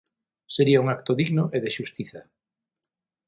Sería 0.55 0.81
un 0.83 0.87
acto 0.95 1.11
digno 1.21 1.43
e 1.55 1.57
de 1.63 1.71
xustiza. 1.77 2.21